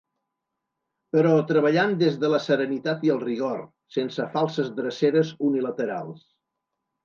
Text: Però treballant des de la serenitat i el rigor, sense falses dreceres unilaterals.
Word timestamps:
Però 1.15 1.33
treballant 1.51 1.93
des 1.99 2.17
de 2.23 2.31
la 2.35 2.41
serenitat 2.47 3.05
i 3.09 3.13
el 3.17 3.23
rigor, 3.27 3.61
sense 3.99 4.29
falses 4.39 4.75
dreceres 4.83 5.33
unilaterals. 5.53 6.29